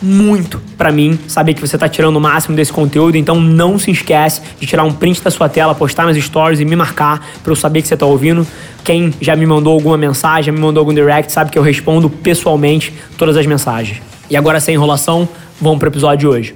muito 0.00 0.60
para 0.76 0.92
mim 0.92 1.18
saber 1.26 1.54
que 1.54 1.60
você 1.60 1.76
está 1.76 1.88
tirando 1.88 2.16
o 2.16 2.20
máximo 2.20 2.54
desse 2.54 2.72
conteúdo, 2.72 3.16
então 3.16 3.40
não 3.40 3.78
se 3.78 3.90
esquece 3.90 4.42
de 4.60 4.66
tirar 4.66 4.84
um 4.84 4.92
print 4.92 5.22
da 5.22 5.30
sua 5.30 5.48
tela, 5.48 5.74
postar 5.74 6.06
nas 6.06 6.16
stories 6.16 6.60
e 6.60 6.64
me 6.64 6.76
marcar 6.76 7.26
para 7.42 7.52
eu 7.52 7.56
saber 7.56 7.82
que 7.82 7.88
você 7.88 7.94
está 7.94 8.06
ouvindo. 8.06 8.46
Quem 8.84 9.12
já 9.20 9.34
me 9.34 9.46
mandou 9.46 9.72
alguma 9.72 9.96
mensagem, 9.96 10.44
já 10.44 10.52
me 10.52 10.58
mandou 10.58 10.80
algum 10.80 10.94
direct, 10.94 11.32
sabe 11.32 11.50
que 11.50 11.58
eu 11.58 11.62
respondo 11.62 12.08
pessoalmente 12.08 12.92
todas 13.16 13.36
as 13.36 13.46
mensagens. 13.46 14.00
E 14.28 14.36
agora 14.36 14.60
sem 14.60 14.74
enrolação, 14.74 15.28
vamos 15.60 15.78
para 15.78 15.86
o 15.86 15.90
episódio 15.90 16.18
de 16.18 16.26
hoje. 16.26 16.54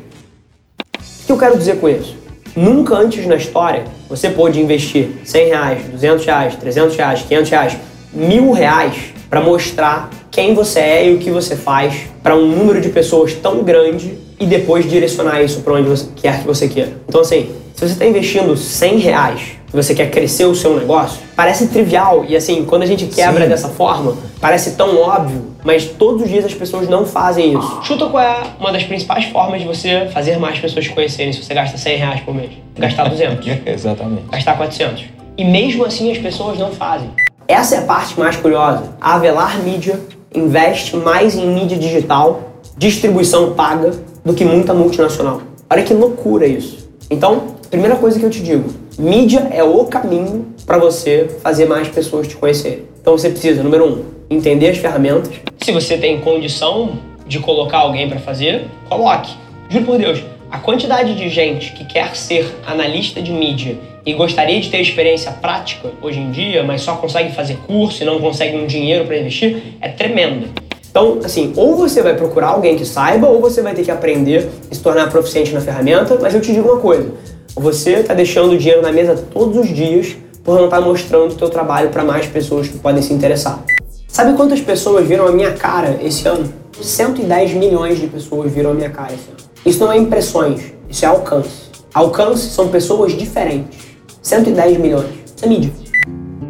O 0.98 1.26
que 1.26 1.32
eu 1.32 1.38
quero 1.38 1.56
dizer 1.56 1.80
com 1.80 1.88
isso? 1.88 2.16
Nunca 2.56 2.96
antes 2.96 3.26
na 3.26 3.36
história 3.36 3.84
você 4.08 4.28
pôde 4.28 4.60
investir 4.60 5.08
100 5.24 5.46
reais, 5.46 5.82
200 5.88 6.26
reais, 6.26 6.56
300 6.56 6.96
reais, 6.96 7.22
500 7.22 7.50
reais, 7.50 7.76
mil 8.12 8.50
reais 8.50 8.96
para 9.28 9.40
mostrar 9.40 10.10
quem 10.30 10.54
você 10.54 10.78
é 10.78 11.08
e 11.08 11.14
o 11.14 11.18
que 11.18 11.30
você 11.30 11.56
faz 11.56 12.06
para 12.22 12.36
um 12.36 12.46
número 12.46 12.80
de 12.80 12.88
pessoas 12.88 13.34
tão 13.34 13.62
grande 13.62 14.16
e 14.38 14.46
depois 14.46 14.88
direcionar 14.88 15.42
isso 15.42 15.60
para 15.60 15.74
onde 15.74 15.88
você 15.88 16.06
quer 16.16 16.40
que 16.40 16.46
você 16.46 16.68
queira. 16.68 16.92
Então, 17.08 17.20
assim, 17.20 17.50
se 17.74 17.86
você 17.86 17.92
está 17.92 18.06
investindo 18.06 18.56
100 18.56 18.98
reais 18.98 19.40
e 19.72 19.76
você 19.76 19.94
quer 19.94 20.10
crescer 20.10 20.44
o 20.44 20.54
seu 20.54 20.78
negócio, 20.78 21.20
parece 21.34 21.68
trivial 21.68 22.24
e, 22.28 22.36
assim, 22.36 22.64
quando 22.64 22.82
a 22.82 22.86
gente 22.86 23.06
quebra 23.06 23.44
Sim. 23.44 23.48
dessa 23.48 23.68
forma, 23.68 24.16
parece 24.40 24.72
tão 24.76 24.98
óbvio, 24.98 25.46
mas 25.64 25.84
todos 25.84 26.22
os 26.22 26.28
dias 26.28 26.44
as 26.44 26.54
pessoas 26.54 26.88
não 26.88 27.04
fazem 27.04 27.58
isso. 27.58 27.80
Chuta 27.82 28.06
qual 28.06 28.22
é 28.22 28.42
uma 28.58 28.72
das 28.72 28.84
principais 28.84 29.24
formas 29.26 29.60
de 29.60 29.66
você 29.66 30.08
fazer 30.12 30.38
mais 30.38 30.58
pessoas 30.58 30.84
te 30.84 30.92
conhecerem 30.92 31.32
se 31.32 31.42
você 31.42 31.52
gasta 31.52 31.76
100 31.76 31.96
reais 31.96 32.20
por 32.20 32.34
mês? 32.34 32.50
Gastar 32.78 33.08
200. 33.08 33.46
Exatamente. 33.66 34.24
Gastar 34.30 34.56
400. 34.56 35.04
E 35.36 35.44
mesmo 35.44 35.84
assim 35.84 36.10
as 36.10 36.18
pessoas 36.18 36.58
não 36.58 36.70
fazem. 36.70 37.10
Essa 37.48 37.74
é 37.74 37.78
a 37.78 37.82
parte 37.82 38.18
mais 38.18 38.36
curiosa. 38.36 38.94
A 39.00 39.14
Avelar 39.14 39.58
Mídia 39.62 39.98
investe 40.34 40.96
mais 40.96 41.34
em 41.36 41.46
mídia 41.46 41.78
digital, 41.78 42.42
distribuição 42.76 43.54
paga, 43.54 43.92
do 44.24 44.34
que 44.34 44.44
muita 44.44 44.74
multinacional. 44.74 45.42
Olha 45.68 45.82
que 45.82 45.94
loucura 45.94 46.46
isso. 46.46 46.88
Então, 47.10 47.54
primeira 47.70 47.96
coisa 47.96 48.18
que 48.18 48.24
eu 48.24 48.30
te 48.30 48.42
digo, 48.42 48.70
mídia 48.98 49.48
é 49.50 49.62
o 49.62 49.84
caminho 49.84 50.46
para 50.66 50.78
você 50.78 51.28
fazer 51.42 51.66
mais 51.66 51.88
pessoas 51.88 52.28
te 52.28 52.36
conhecerem. 52.36 52.84
Então 53.00 53.16
você 53.16 53.30
precisa, 53.30 53.62
número 53.62 53.86
um, 53.86 54.04
entender 54.28 54.68
as 54.68 54.78
ferramentas. 54.78 55.32
Se 55.58 55.72
você 55.72 55.96
tem 55.96 56.20
condição 56.20 56.98
de 57.26 57.38
colocar 57.38 57.78
alguém 57.78 58.08
para 58.08 58.20
fazer, 58.20 58.66
coloque. 58.88 59.34
Juro 59.68 59.84
por 59.84 59.98
Deus, 59.98 60.22
a 60.50 60.58
quantidade 60.58 61.14
de 61.14 61.28
gente 61.28 61.72
que 61.72 61.84
quer 61.84 62.14
ser 62.14 62.54
analista 62.66 63.22
de 63.22 63.32
mídia 63.32 63.78
e 64.04 64.14
gostaria 64.14 64.60
de 64.60 64.70
ter 64.70 64.80
experiência 64.80 65.30
prática 65.32 65.90
hoje 66.00 66.18
em 66.18 66.30
dia, 66.30 66.62
mas 66.62 66.82
só 66.82 66.96
consegue 66.96 67.32
fazer 67.32 67.58
curso 67.66 68.02
e 68.02 68.06
não 68.06 68.18
consegue 68.20 68.56
um 68.56 68.66
dinheiro 68.66 69.04
para 69.04 69.18
investir, 69.18 69.76
é 69.80 69.88
tremendo. 69.88 70.48
Então, 70.90 71.20
assim, 71.22 71.52
ou 71.56 71.76
você 71.76 72.02
vai 72.02 72.14
procurar 72.16 72.48
alguém 72.48 72.76
que 72.76 72.84
saiba, 72.84 73.28
ou 73.28 73.40
você 73.40 73.62
vai 73.62 73.74
ter 73.74 73.84
que 73.84 73.90
aprender 73.90 74.48
e 74.70 74.74
se 74.74 74.82
tornar 74.82 75.08
proficiente 75.08 75.52
na 75.52 75.60
ferramenta, 75.60 76.18
mas 76.20 76.34
eu 76.34 76.40
te 76.40 76.52
digo 76.52 76.68
uma 76.68 76.80
coisa, 76.80 77.12
você 77.54 77.96
está 77.96 78.14
deixando 78.14 78.52
o 78.52 78.58
dinheiro 78.58 78.82
na 78.82 78.90
mesa 78.90 79.14
todos 79.32 79.56
os 79.56 79.68
dias 79.68 80.16
por 80.42 80.56
não 80.56 80.64
estar 80.64 80.80
tá 80.80 80.84
mostrando 80.84 81.32
o 81.32 81.34
teu 81.36 81.48
trabalho 81.48 81.90
para 81.90 82.02
mais 82.02 82.26
pessoas 82.26 82.66
que 82.66 82.78
podem 82.78 83.02
se 83.02 83.12
interessar. 83.12 83.62
Sabe 84.08 84.36
quantas 84.36 84.60
pessoas 84.60 85.06
viram 85.06 85.26
a 85.26 85.32
minha 85.32 85.52
cara 85.52 85.98
esse 86.02 86.26
ano? 86.26 86.52
110 86.80 87.52
milhões 87.52 88.00
de 88.00 88.08
pessoas 88.08 88.50
viram 88.50 88.70
a 88.70 88.74
minha 88.74 88.90
cara 88.90 89.12
esse 89.12 89.28
ano. 89.28 89.50
Isso 89.64 89.84
não 89.84 89.92
é 89.92 89.96
impressões, 89.96 90.72
isso 90.88 91.04
é 91.04 91.08
alcance. 91.08 91.70
Alcance 91.94 92.48
são 92.50 92.68
pessoas 92.68 93.16
diferentes. 93.16 93.89
110 94.22 94.78
milhões. 94.78 95.06
Isso 95.24 95.44
é 95.44 95.48
mídia. 95.48 95.70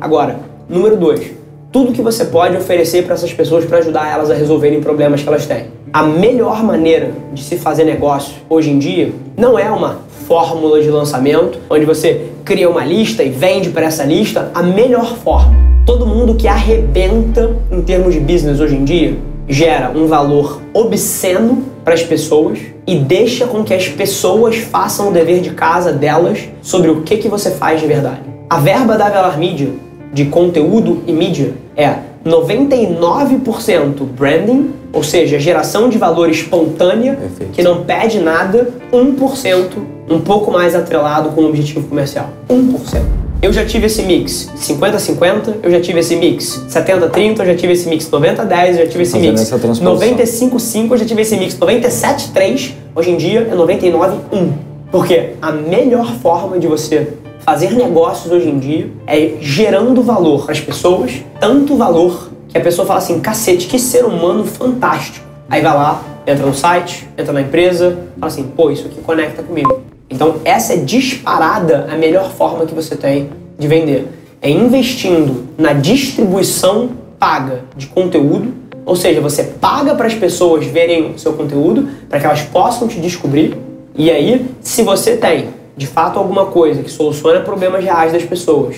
Agora, 0.01 0.41
número 0.69 0.97
2. 0.97 1.33
Tudo 1.71 1.93
que 1.93 2.03
você 2.03 2.25
pode 2.25 2.57
oferecer 2.57 3.05
para 3.05 3.15
essas 3.15 3.33
pessoas 3.33 3.65
para 3.65 3.79
ajudar 3.79 4.11
elas 4.11 4.31
a 4.31 4.35
resolverem 4.35 4.81
problemas 4.81 5.23
que 5.23 5.29
elas 5.29 5.47
têm. 5.47 5.67
A 5.93 6.03
melhor 6.03 6.65
maneira 6.65 7.13
de 7.33 7.43
se 7.43 7.57
fazer 7.57 7.85
negócio 7.85 8.35
hoje 8.49 8.71
em 8.71 8.79
dia 8.79 9.13
não 9.37 9.59
é 9.59 9.71
uma 9.71 10.01
fórmula 10.27 10.81
de 10.81 10.91
lançamento, 10.91 11.59
onde 11.69 11.85
você 11.85 12.31
cria 12.45 12.69
uma 12.69 12.85
lista 12.85 13.23
e 13.23 13.29
vende 13.29 13.71
para 13.71 13.87
essa 13.87 14.05
lista. 14.05 14.51
A 14.53 14.63
melhor 14.63 15.17
forma. 15.19 15.55
Todo 15.87 16.07
mundo 16.07 16.35
que 16.35 16.49
arrebenta 16.49 17.57
em 17.71 17.83
termos 17.83 18.15
de 18.15 18.21
business 18.21 18.61
hoje 18.61 18.77
em 18.77 18.85
dia 18.85 19.30
gera 19.51 19.91
um 19.91 20.07
valor 20.07 20.63
obsceno 20.73 21.65
para 21.85 21.93
as 21.95 22.05
pessoas 22.05 22.61
e 22.87 22.95
deixa 22.95 23.49
com 23.49 23.65
que 23.65 23.75
as 23.75 23.89
pessoas 23.89 24.57
façam 24.59 25.09
o 25.09 25.13
dever 25.13 25.41
de 25.41 25.51
casa 25.51 25.93
delas 25.93 26.49
sobre 26.63 26.89
o 26.89 27.03
que, 27.03 27.17
que 27.17 27.29
você 27.29 27.51
faz 27.51 27.81
de 27.81 27.87
verdade. 27.87 28.21
A 28.49 28.61
verba 28.61 28.97
da 28.97 29.09
Velar 29.09 29.37
Media 29.39 29.71
de 30.13 30.27
conteúdo 30.27 31.03
e 31.07 31.13
mídia 31.13 31.55
é 31.77 31.97
99% 32.25 34.05
branding, 34.17 34.73
ou 34.93 35.03
seja, 35.03 35.39
geração 35.39 35.89
de 35.89 35.99
valor 35.99 36.31
espontânea, 36.31 37.15
Perfeito. 37.15 37.53
que 37.53 37.63
não 37.63 37.85
pede 37.85 38.21
nada, 38.21 38.73
1% 38.93 39.67
um 40.09 40.21
pouco 40.21 40.51
mais 40.51 40.75
atrelado 40.75 41.31
com 41.31 41.43
o 41.43 41.49
objetivo 41.49 41.89
comercial. 41.89 42.29
1%. 42.49 43.20
Eu 43.43 43.55
já 43.55 43.65
tive 43.65 43.87
esse 43.87 44.03
mix 44.03 44.51
50-50, 44.55 45.55
eu 45.63 45.71
já 45.71 45.81
tive 45.81 46.01
esse 46.01 46.15
mix 46.15 46.63
70-30, 46.69 47.39
eu 47.39 47.47
já 47.47 47.55
tive 47.55 47.73
esse 47.73 47.89
mix 47.89 48.11
90-10, 48.11 48.69
eu 48.69 48.75
já 48.75 48.87
tive 48.87 49.03
esse 49.03 49.19
mix 49.19 49.51
95-5, 49.51 50.91
eu 50.91 50.99
já 50.99 51.05
tive 51.07 51.23
esse 51.23 51.37
mix 51.39 51.57
97-3, 51.59 52.73
hoje 52.95 53.11
em 53.11 53.17
dia 53.17 53.49
é 53.51 53.57
99-1. 53.57 54.53
Porque 54.93 55.31
a 55.41 55.53
melhor 55.53 56.13
forma 56.17 56.59
de 56.59 56.67
você 56.67 57.15
fazer 57.39 57.71
negócios 57.71 58.31
hoje 58.31 58.47
em 58.47 58.59
dia 58.59 58.91
é 59.07 59.33
gerando 59.41 60.03
valor 60.03 60.45
para 60.45 60.53
as 60.53 60.61
pessoas, 60.61 61.25
tanto 61.41 61.77
valor 61.77 62.29
que 62.47 62.59
a 62.59 62.61
pessoa 62.61 62.87
fala 62.87 62.99
assim, 62.99 63.21
cacete, 63.21 63.69
que 63.69 63.79
ser 63.79 64.05
humano 64.05 64.45
fantástico. 64.45 65.25
Aí 65.49 65.63
vai 65.63 65.73
lá, 65.73 66.03
entra 66.27 66.45
no 66.45 66.55
site, 66.55 67.09
entra 67.17 67.33
na 67.33 67.41
empresa, 67.41 67.97
fala 68.19 68.31
assim, 68.31 68.45
pô, 68.55 68.71
isso 68.71 68.87
aqui 68.87 69.01
conecta 69.01 69.43
comigo. 69.43 69.81
Então, 70.11 70.41
essa 70.45 70.75
é 70.75 70.77
disparada 70.77 71.87
a 71.89 71.97
melhor 71.97 72.31
forma 72.33 72.67
que 72.67 72.75
você 72.75 72.97
tem 72.97 73.31
de 73.57 73.69
vender. 73.69 74.09
É 74.43 74.51
investindo 74.51 75.47
na 75.57 75.73
distribuição 75.73 76.91
paga 77.19 77.65
de 77.77 77.87
conteúdo, 77.87 78.53
ou 78.85 78.97
seja, 78.97 79.21
você 79.21 79.45
paga 79.45 79.95
para 79.95 80.07
as 80.07 80.15
pessoas 80.15 80.67
verem 80.67 81.13
o 81.13 81.19
seu 81.19 81.35
conteúdo, 81.35 81.89
para 82.09 82.19
que 82.19 82.27
elas 82.27 82.43
possam 82.43 82.89
te 82.89 82.99
descobrir. 82.99 83.57
E 83.95 84.11
aí, 84.11 84.47
se 84.61 84.83
você 84.83 85.17
tem 85.17 85.51
de 85.77 85.87
fato 85.87 86.19
alguma 86.19 86.47
coisa 86.47 86.83
que 86.83 86.91
soluciona 86.91 87.41
problemas 87.41 87.85
reais 87.85 88.13
das 88.13 88.25
pessoas, 88.25 88.77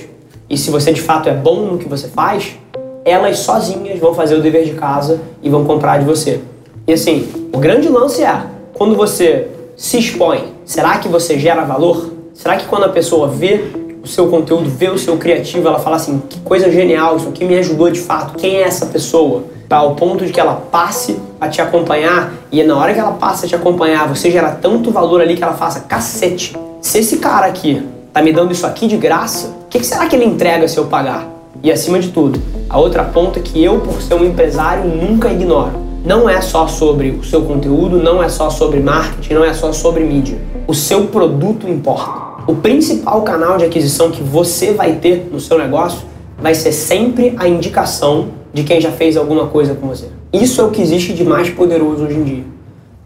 e 0.50 0.56
se 0.58 0.70
você 0.70 0.92
de 0.92 1.00
fato 1.00 1.28
é 1.28 1.32
bom 1.32 1.62
no 1.62 1.78
que 1.78 1.88
você 1.88 2.08
faz, 2.08 2.56
elas 3.04 3.38
sozinhas 3.38 3.98
vão 3.98 4.14
fazer 4.14 4.34
o 4.34 4.42
dever 4.42 4.64
de 4.64 4.72
casa 4.72 5.20
e 5.42 5.48
vão 5.48 5.64
comprar 5.64 5.98
de 5.98 6.04
você. 6.04 6.40
E 6.86 6.92
assim, 6.92 7.28
o 7.52 7.58
grande 7.58 7.88
lance 7.88 8.22
é, 8.22 8.42
quando 8.74 8.94
você 8.94 9.48
se 9.76 9.98
expõe, 9.98 10.51
será 10.64 10.98
que 10.98 11.08
você 11.08 11.38
gera 11.38 11.64
valor? 11.64 12.12
Será 12.34 12.56
que 12.56 12.66
quando 12.66 12.84
a 12.84 12.88
pessoa 12.88 13.28
vê 13.28 13.64
o 14.02 14.06
seu 14.06 14.28
conteúdo, 14.28 14.68
vê 14.68 14.88
o 14.88 14.98
seu 14.98 15.16
criativo, 15.16 15.68
ela 15.68 15.78
fala 15.78 15.96
assim, 15.96 16.20
que 16.28 16.40
coisa 16.40 16.70
genial, 16.70 17.16
isso 17.16 17.28
aqui 17.28 17.44
me 17.44 17.56
ajudou 17.58 17.90
de 17.90 18.00
fato, 18.00 18.36
quem 18.36 18.56
é 18.56 18.62
essa 18.62 18.86
pessoa? 18.86 19.44
Tá, 19.68 19.76
ao 19.78 19.94
ponto 19.94 20.26
de 20.26 20.32
que 20.32 20.40
ela 20.40 20.54
passe 20.54 21.18
a 21.40 21.48
te 21.48 21.62
acompanhar 21.62 22.32
e 22.50 22.62
na 22.62 22.76
hora 22.76 22.92
que 22.92 23.00
ela 23.00 23.12
passa 23.12 23.46
a 23.46 23.48
te 23.48 23.54
acompanhar, 23.54 24.08
você 24.08 24.30
gera 24.30 24.50
tanto 24.50 24.90
valor 24.90 25.20
ali 25.20 25.36
que 25.36 25.42
ela 25.42 25.54
faça, 25.54 25.80
cacete, 25.80 26.56
se 26.80 26.98
esse 26.98 27.18
cara 27.18 27.46
aqui 27.46 27.82
tá 28.12 28.20
me 28.20 28.32
dando 28.32 28.52
isso 28.52 28.66
aqui 28.66 28.86
de 28.86 28.96
graça, 28.96 29.48
o 29.64 29.68
que, 29.68 29.78
que 29.78 29.86
será 29.86 30.06
que 30.06 30.16
ele 30.16 30.24
entrega 30.24 30.68
se 30.68 30.76
eu 30.76 30.86
pagar? 30.86 31.26
E 31.62 31.70
acima 31.70 31.98
de 31.98 32.08
tudo, 32.08 32.42
a 32.68 32.78
outra 32.78 33.04
ponta 33.04 33.38
é 33.38 33.42
que 33.42 33.62
eu, 33.62 33.80
por 33.80 34.02
ser 34.02 34.14
um 34.14 34.24
empresário, 34.24 34.84
nunca 34.84 35.30
ignoro 35.30 35.91
não 36.04 36.28
é 36.28 36.40
só 36.40 36.66
sobre 36.66 37.10
o 37.10 37.24
seu 37.24 37.42
conteúdo, 37.42 38.02
não 38.02 38.22
é 38.22 38.28
só 38.28 38.50
sobre 38.50 38.80
marketing, 38.80 39.34
não 39.34 39.44
é 39.44 39.54
só 39.54 39.72
sobre 39.72 40.02
mídia. 40.02 40.36
O 40.66 40.74
seu 40.74 41.06
produto 41.06 41.68
importa. 41.68 42.42
O 42.46 42.56
principal 42.56 43.22
canal 43.22 43.56
de 43.56 43.64
aquisição 43.64 44.10
que 44.10 44.22
você 44.22 44.72
vai 44.72 44.96
ter 44.96 45.28
no 45.30 45.38
seu 45.38 45.56
negócio 45.58 46.00
vai 46.40 46.54
ser 46.54 46.72
sempre 46.72 47.34
a 47.38 47.46
indicação 47.46 48.30
de 48.52 48.64
quem 48.64 48.80
já 48.80 48.90
fez 48.90 49.16
alguma 49.16 49.46
coisa 49.46 49.74
com 49.74 49.86
você. 49.86 50.06
Isso 50.32 50.60
é 50.60 50.64
o 50.64 50.70
que 50.70 50.82
existe 50.82 51.12
de 51.12 51.24
mais 51.24 51.50
poderoso 51.50 52.04
hoje 52.04 52.16
em 52.16 52.24
dia. 52.24 52.44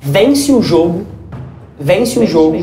Vence 0.00 0.50
o 0.52 0.62
jogo, 0.62 1.06
vence, 1.78 2.18
o 2.18 2.26
jogo, 2.26 2.56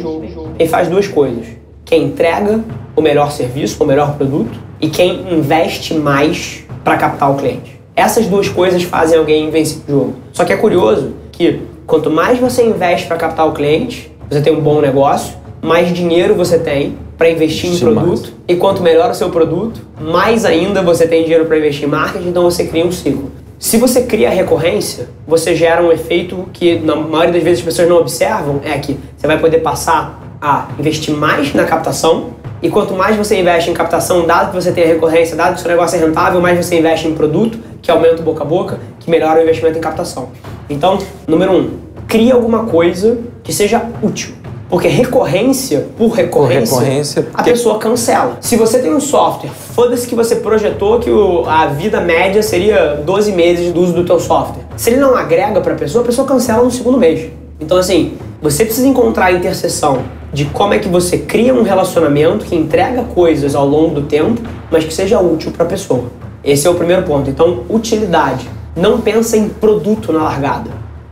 e 0.58 0.68
faz 0.68 0.88
duas 0.88 1.08
coisas. 1.08 1.46
Quem 1.86 2.06
entrega 2.06 2.60
o 2.96 3.02
melhor 3.02 3.32
serviço, 3.32 3.84
o 3.84 3.88
melhor 3.88 4.16
produto 4.16 4.58
e 4.82 4.90
quem 4.90 5.32
investe 5.32 5.94
mais 5.94 6.64
para 6.84 6.98
captar 6.98 7.32
o 7.32 7.36
cliente. 7.36 7.80
Essas 7.96 8.26
duas 8.26 8.50
coisas 8.50 8.84
fazem 8.84 9.18
alguém 9.18 9.50
vencer 9.52 9.82
o 9.88 9.92
jogo. 9.92 10.16
Só 10.32 10.44
que 10.44 10.52
é 10.52 10.58
curioso 10.58 11.14
que 11.32 11.62
quanto 11.86 12.10
mais 12.10 12.40
você 12.40 12.64
investe 12.64 13.08
para 13.08 13.18
captar 13.18 13.48
o 13.48 13.54
cliente, 13.54 14.12
você 14.30 14.42
tem 14.42 14.56
um 14.56 14.62
bom 14.62 14.82
negócio, 14.82 15.36
mais 15.62 15.94
dinheiro 15.94 16.34
você 16.34 16.58
tem 16.58 16.98
para 17.18 17.30
investir 17.30 17.72
em 17.72 17.80
produto. 17.80 18.22
Mais. 18.22 18.34
E 18.48 18.56
quanto 18.56 18.82
melhor 18.82 19.12
o 19.12 19.14
seu 19.14 19.30
produto, 19.30 19.82
mais 20.02 20.44
ainda 20.44 20.82
você 20.82 21.08
tem 21.08 21.24
dinheiro 21.24 21.46
para 21.46 21.58
investir 21.58 21.88
em 21.88 21.92
marketing, 21.92 22.30
então 22.30 22.44
você 22.44 22.66
cria 22.66 22.86
um 22.86 22.92
ciclo. 22.92 23.32
Se 23.60 23.78
você 23.78 24.02
cria 24.02 24.30
recorrência, 24.30 25.08
você 25.28 25.56
gera 25.56 25.82
um 25.82 25.92
efeito 25.92 26.50
que 26.52 26.80
na 26.80 26.96
maioria 26.96 27.34
das 27.34 27.44
vezes 27.44 27.60
as 27.60 27.66
pessoas 27.66 27.88
não 27.88 27.98
observam, 27.98 28.60
é 28.66 28.78
que 28.78 28.98
você 29.16 29.28
vai 29.28 29.40
poder 29.40 29.60
passar 29.60 30.20
a 30.42 30.68
investir 30.78 31.16
mais 31.16 31.54
na 31.54 31.64
captação, 31.64 32.32
e 32.62 32.70
quanto 32.70 32.94
mais 32.94 33.16
você 33.16 33.40
investe 33.40 33.70
em 33.70 33.74
captação, 33.74 34.26
dado 34.26 34.50
que 34.50 34.56
você 34.56 34.72
tem 34.72 34.84
a 34.84 34.88
recorrência, 34.88 35.36
dado 35.36 35.54
que 35.54 35.60
o 35.60 35.62
seu 35.62 35.70
negócio 35.70 35.98
é 35.98 36.06
rentável, 36.06 36.42
mais 36.42 36.66
você 36.66 36.80
investe 36.80 37.08
em 37.08 37.14
produto, 37.14 37.58
que 37.84 37.92
aumenta 37.92 38.22
o 38.22 38.24
boca 38.24 38.44
a 38.44 38.46
boca, 38.46 38.80
que 39.00 39.12
melhora 39.12 39.40
o 39.40 39.44
investimento 39.44 39.78
em 39.78 39.82
captação. 39.82 40.30
Então, 40.70 40.98
número 41.28 41.52
um, 41.52 41.72
cria 42.08 42.34
alguma 42.34 42.64
coisa 42.64 43.20
que 43.44 43.52
seja 43.52 43.84
útil. 44.02 44.34
Porque 44.70 44.88
recorrência 44.88 45.88
por 45.98 46.12
recorrência, 46.12 46.80
recorrência 46.80 47.28
a 47.34 47.44
pessoa 47.44 47.78
cancela. 47.78 48.38
Se 48.40 48.56
você 48.56 48.80
tem 48.80 48.92
um 48.92 49.02
software, 49.02 49.52
foda-se 49.52 50.08
que 50.08 50.16
você 50.16 50.38
projetou 50.38 51.00
que 51.00 51.12
o, 51.12 51.48
a 51.48 51.68
vida 51.68 52.00
média 52.00 52.42
seria 52.42 52.96
12 53.06 53.34
meses 53.34 53.72
do 53.74 53.82
uso 53.82 53.94
do 53.94 54.06
teu 54.06 54.20
software. 54.20 54.64
Se 54.78 54.90
ele 54.90 55.00
não 55.00 55.16
agrega 55.16 55.62
para 55.62 55.74
a 55.74 55.76
pessoa, 55.76 56.04
a 56.04 56.08
pessoa 56.08 56.26
cancela 56.26 56.64
no 56.64 56.72
segundo 56.72 56.98
mês. 56.98 57.30
Então 57.60 57.78
assim, 57.78 58.14
você 58.42 58.66
precisa 58.66 58.88
encontrar 58.88 59.26
a 59.26 59.32
interseção 59.34 60.04
de 60.32 60.46
como 60.46 60.74
é 60.74 60.80
que 60.80 60.88
você 60.88 61.20
cria 61.20 61.54
um 61.54 61.62
relacionamento 61.62 62.46
que 62.46 62.56
entrega 62.56 63.04
coisas 63.04 63.54
ao 63.54 63.68
longo 63.68 63.94
do 63.94 64.02
tempo, 64.04 64.42
mas 64.72 64.84
que 64.86 64.94
seja 64.94 65.20
útil 65.20 65.52
para 65.52 65.66
a 65.66 65.70
pessoa. 65.70 66.06
Esse 66.44 66.68
é 66.68 66.70
o 66.70 66.76
primeiro 66.76 67.04
ponto. 67.04 67.30
Então, 67.30 67.64
utilidade. 67.70 68.50
Não 68.76 69.00
pensa 69.00 69.38
em 69.38 69.48
produto 69.48 70.12
na 70.12 70.24
largada. 70.24 70.72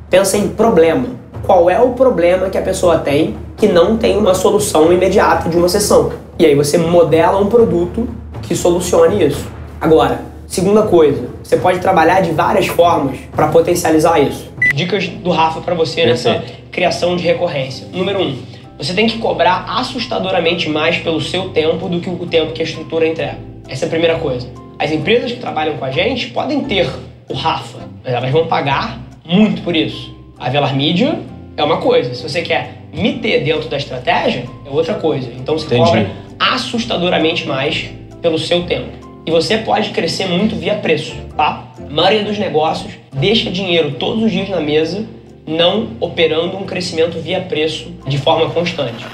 Pensa 0.09 0.37
em 0.37 0.49
problema 0.49 1.07
qual 1.43 1.69
é 1.69 1.79
o 1.79 1.91
problema 1.91 2.49
que 2.49 2.57
a 2.57 2.61
pessoa 2.61 2.97
tem 2.99 3.37
que 3.55 3.67
não 3.67 3.95
tem 3.97 4.17
uma 4.17 4.33
solução 4.33 4.91
imediata 4.91 5.47
de 5.47 5.55
uma 5.55 5.69
sessão. 5.69 6.11
E 6.37 6.45
aí 6.45 6.55
você 6.55 6.77
modela 6.77 7.39
um 7.39 7.45
produto 7.45 8.09
que 8.41 8.55
solucione 8.55 9.25
isso. 9.25 9.47
Agora, 9.79 10.21
segunda 10.47 10.81
coisa, 10.81 11.29
você 11.43 11.55
pode 11.55 11.79
trabalhar 11.79 12.21
de 12.21 12.31
várias 12.31 12.67
formas 12.67 13.17
para 13.35 13.47
potencializar 13.47 14.19
isso. 14.19 14.51
Dicas 14.75 15.07
do 15.07 15.29
Rafa 15.29 15.61
para 15.61 15.75
você 15.75 16.05
nessa 16.05 16.43
criação 16.71 17.15
de 17.15 17.23
recorrência. 17.23 17.87
Número 17.93 18.21
um, 18.21 18.37
você 18.77 18.93
tem 18.93 19.07
que 19.07 19.19
cobrar 19.19 19.65
assustadoramente 19.67 20.67
mais 20.67 20.97
pelo 20.97 21.21
seu 21.21 21.49
tempo 21.49 21.87
do 21.87 21.99
que 21.99 22.09
o 22.09 22.25
tempo 22.25 22.51
que 22.51 22.61
a 22.61 22.65
estrutura 22.65 23.07
entrega. 23.07 23.37
Essa 23.69 23.85
é 23.85 23.87
a 23.87 23.89
primeira 23.89 24.17
coisa. 24.17 24.47
As 24.81 24.91
empresas 24.91 25.31
que 25.31 25.39
trabalham 25.39 25.77
com 25.77 25.85
a 25.85 25.91
gente 25.91 26.31
podem 26.31 26.61
ter 26.61 26.89
o 27.29 27.35
Rafa, 27.35 27.77
mas 28.03 28.11
elas 28.11 28.31
vão 28.31 28.47
pagar 28.47 28.99
muito 29.23 29.61
por 29.61 29.75
isso. 29.75 30.11
A 30.39 30.49
Velar 30.49 30.75
Media 30.75 31.19
é 31.55 31.63
uma 31.63 31.77
coisa. 31.77 32.15
Se 32.15 32.23
você 32.23 32.41
quer 32.41 32.77
me 32.91 33.19
ter 33.19 33.43
dentro 33.43 33.69
da 33.69 33.77
estratégia, 33.77 34.45
é 34.65 34.69
outra 34.71 34.95
coisa. 34.95 35.29
Então 35.37 35.55
você 35.55 35.67
Entendi. 35.67 35.83
cobra 35.83 36.09
assustadoramente 36.39 37.47
mais 37.47 37.91
pelo 38.23 38.39
seu 38.39 38.63
tempo. 38.63 38.89
E 39.23 39.29
você 39.29 39.59
pode 39.59 39.91
crescer 39.91 40.25
muito 40.25 40.55
via 40.55 40.73
preço, 40.73 41.15
tá? 41.37 41.63
A 41.77 41.93
maioria 41.93 42.23
dos 42.23 42.39
negócios 42.39 42.91
deixa 43.13 43.51
dinheiro 43.51 43.91
todos 43.99 44.23
os 44.23 44.31
dias 44.31 44.49
na 44.49 44.59
mesa, 44.59 45.05
não 45.45 45.89
operando 45.99 46.57
um 46.57 46.63
crescimento 46.63 47.19
via 47.19 47.39
preço 47.39 47.93
de 48.07 48.17
forma 48.17 48.49
constante. 48.49 49.05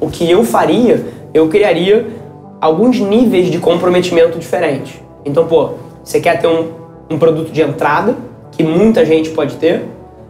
O 0.00 0.10
que 0.10 0.30
eu 0.30 0.42
faria, 0.44 1.04
eu 1.34 1.46
criaria 1.50 2.06
alguns 2.58 2.98
níveis 2.98 3.50
de 3.50 3.58
comprometimento 3.58 4.38
diferentes. 4.38 5.09
Então, 5.24 5.46
pô, 5.46 5.70
você 6.02 6.20
quer 6.20 6.40
ter 6.40 6.46
um, 6.46 6.68
um 7.10 7.18
produto 7.18 7.50
de 7.50 7.62
entrada, 7.62 8.16
que 8.52 8.62
muita 8.62 9.04
gente 9.04 9.30
pode 9.30 9.56
ter, 9.56 9.86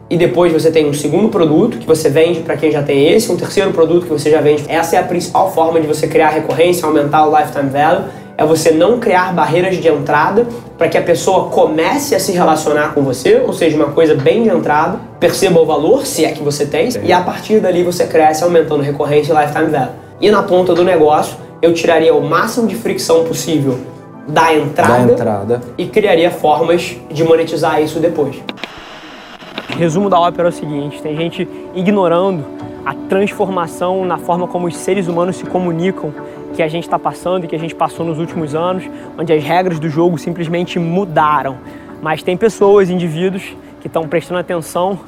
e 0.09 0.17
depois 0.17 0.53
você 0.53 0.73
tem 0.73 0.89
um 0.89 0.93
segundo 0.93 1.29
produto 1.29 1.79
que 1.79 1.87
você 1.87 2.09
vende 2.09 2.41
para 2.41 2.57
quem 2.57 2.73
já 2.73 2.83
tem 2.83 3.13
esse, 3.13 3.31
um 3.31 3.37
terceiro 3.37 3.71
produto 3.71 4.07
que 4.07 4.13
você 4.13 4.29
já 4.29 4.41
vende. 4.41 4.65
Essa 4.69 4.97
é 4.97 4.99
a 4.99 5.05
principal 5.05 5.53
forma 5.53 5.81
de 5.81 5.87
você 5.87 6.09
criar 6.09 6.31
recorrência, 6.31 6.85
aumentar 6.85 7.29
o 7.29 7.39
lifetime 7.39 7.71
value, 7.71 8.07
é 8.37 8.45
você 8.45 8.73
não 8.73 8.99
criar 8.99 9.33
barreiras 9.35 9.77
de 9.77 9.87
entrada 9.87 10.47
para 10.77 10.89
que 10.89 10.99
a 10.99 11.03
pessoa 11.03 11.51
comece 11.51 12.15
a 12.15 12.19
se 12.19 12.33
relacionar 12.33 12.95
com 12.95 13.03
você, 13.03 13.41
ou 13.47 13.53
seja, 13.53 13.77
uma 13.77 13.93
coisa 13.93 14.15
bem 14.15 14.43
de 14.43 14.49
entrada, 14.49 14.99
perceba 15.21 15.61
o 15.61 15.67
valor, 15.67 16.07
se 16.07 16.25
é 16.25 16.33
que 16.33 16.43
você 16.43 16.67
tem, 16.67 16.89
e 17.05 17.13
a 17.13 17.21
partir 17.21 17.61
dali 17.61 17.85
você 17.85 18.07
cresce 18.07 18.43
aumentando 18.43 18.83
recorrência 18.83 19.33
e 19.33 19.37
lifetime 19.37 19.71
value. 19.71 19.91
E 20.21 20.31
na 20.31 20.43
ponta 20.43 20.75
do 20.75 20.83
negócio, 20.83 21.37
eu 21.63 21.73
tiraria 21.73 22.15
o 22.15 22.23
máximo 22.23 22.67
de 22.67 22.75
fricção 22.75 23.25
possível 23.25 23.79
da 24.31 24.55
entrada, 24.55 25.07
da 25.07 25.13
entrada. 25.13 25.61
e 25.77 25.87
criaria 25.87 26.31
formas 26.31 26.97
de 27.11 27.25
monetizar 27.25 27.83
isso 27.83 27.99
depois. 28.01 28.43
Resumo 29.77 30.09
da 30.11 30.19
ópera 30.19 30.49
é 30.49 30.51
o 30.51 30.53
seguinte: 30.53 31.01
tem 31.03 31.17
gente 31.17 31.49
ignorando 31.75 32.45
a 32.85 32.95
transformação 33.09 34.05
na 34.05 34.19
forma 34.19 34.47
como 34.47 34.67
os 34.67 34.77
seres 34.77 35.07
humanos 35.07 35.37
se 35.37 35.45
comunicam 35.45 36.13
que 36.55 36.63
a 36.63 36.69
gente 36.69 36.85
está 36.85 36.99
passando 36.99 37.45
e 37.45 37.49
que 37.49 37.55
a 37.55 37.59
gente 37.59 37.75
passou 37.75 38.05
nos 38.05 38.19
últimos 38.19 38.55
anos, 38.55 38.85
onde 39.19 39.33
as 39.33 39.43
regras 39.43 39.79
do 39.79 39.89
jogo 39.89 40.19
simplesmente 40.19 40.79
mudaram. 40.79 41.59
Mas 42.03 42.23
tem 42.23 42.37
pessoas, 42.37 42.91
indivíduos, 42.91 43.55
que 43.81 43.87
estão 43.87 44.09
prestando 44.09 44.41
atenção 44.41 44.99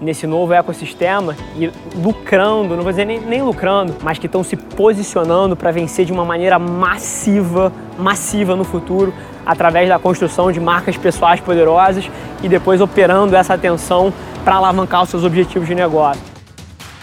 nesse 0.00 0.26
novo 0.26 0.52
ecossistema 0.52 1.36
e 1.56 1.70
lucrando, 1.96 2.74
não 2.74 2.82
vou 2.82 2.92
dizer 2.92 3.04
nem, 3.04 3.20
nem 3.20 3.42
lucrando, 3.42 3.94
mas 4.02 4.18
que 4.18 4.26
estão 4.26 4.42
se 4.42 4.56
posicionando 4.56 5.54
para 5.56 5.70
vencer 5.70 6.04
de 6.04 6.12
uma 6.12 6.24
maneira 6.24 6.58
massiva, 6.58 7.72
massiva 7.98 8.56
no 8.56 8.64
futuro, 8.64 9.12
através 9.44 9.88
da 9.88 9.98
construção 9.98 10.50
de 10.50 10.60
marcas 10.60 10.96
pessoais 10.96 11.40
poderosas 11.40 12.10
e 12.42 12.48
depois 12.48 12.80
operando 12.80 13.36
essa 13.36 13.54
atenção 13.54 14.12
para 14.44 14.56
alavancar 14.56 15.02
os 15.02 15.10
seus 15.10 15.24
objetivos 15.24 15.68
de 15.68 15.74
negócio. 15.74 16.29